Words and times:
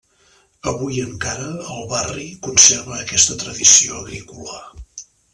Avui 0.69 0.95
encara, 1.07 1.49
el 1.75 1.83
barri 1.91 2.25
conserva 2.47 2.95
aquesta 3.03 3.37
tradició 3.43 3.99
agrícola. 3.99 4.57